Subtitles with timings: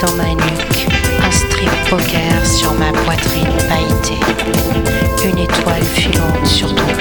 [0.00, 0.86] dans ma nuque,
[1.24, 4.20] un strip poker sur ma poitrine pailletée,
[5.24, 6.97] une étoile filante sur ton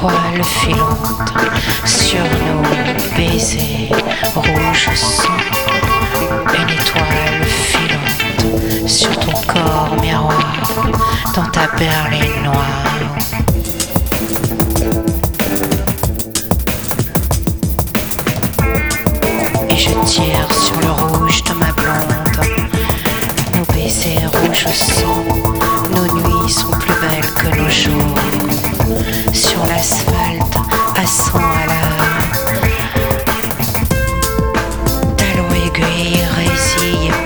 [0.00, 0.76] Pourquoi le fil
[1.84, 2.62] sur nos
[3.16, 3.90] baisers
[4.34, 5.28] rouges sang
[6.54, 10.62] Une étoile filante sur ton corps miroir,
[11.34, 12.89] dans ta berline noire.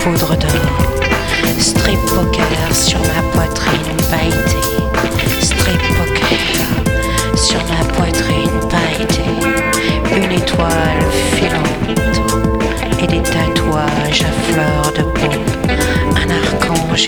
[0.04, 0.50] Poudre d'or.
[1.58, 4.68] Strip poker sur ma poitrine pailletée.
[5.40, 6.38] Strip poker
[7.34, 9.40] sur ma poitrine pailletée.
[10.14, 11.98] Une étoile filante
[13.02, 15.32] et des tatouages à fleurs de peau.
[16.20, 17.06] Un archange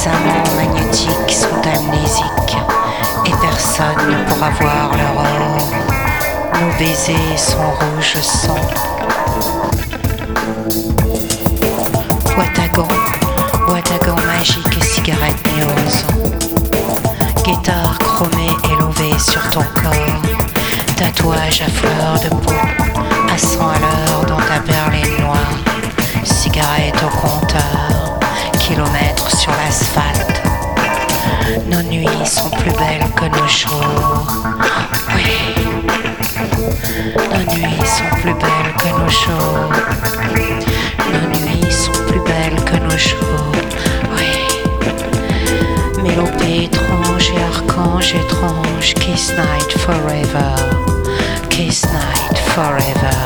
[0.00, 2.56] Les amants magnétiques sont amnésiques
[3.26, 5.68] et personne ne pourra voir leur or.
[6.54, 8.56] Nos baisers sont rouges sang.
[13.92, 15.94] À gants magique et cigarette news.
[17.44, 20.22] Guitare chromée et levée sur ton corps.
[20.96, 22.54] Tatouage à fleurs de peau,
[23.34, 23.79] à 100 à
[31.70, 34.26] Nos nuits sont plus belles que nos jours.
[35.14, 35.54] Oui.
[37.16, 39.72] Nos nuits sont plus belles que nos jours.
[41.12, 43.54] Nos nuits sont plus belles que nos jours.
[44.16, 44.32] Oui.
[46.02, 48.94] Mélopée étrange et archange étrange.
[48.94, 50.54] Kiss night forever.
[51.50, 53.16] Kiss night forever.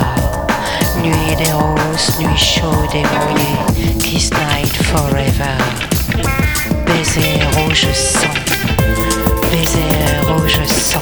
[1.03, 3.63] Nuit des roses, nuit chaude et mouillée.
[10.44, 11.00] Rouge sang.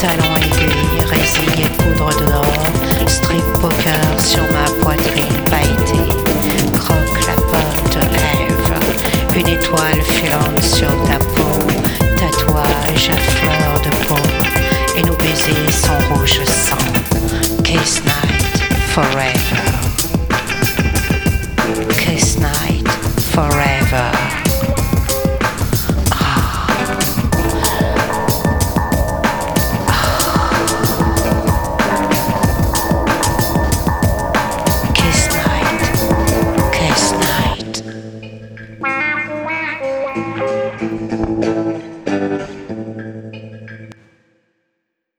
[0.00, 2.52] Talons aiguilles, résille et poudre d'or.
[3.06, 6.12] Strip poker sur ma poitrine pailletée.
[6.74, 9.38] Croque la pomme de.
[9.38, 11.60] Une étoile filante sur ta peau.
[12.16, 14.18] Tatouage à fleurs de peau.
[14.96, 16.76] Et nos baisers sont rouges sang.
[17.62, 19.33] Kiss night forever.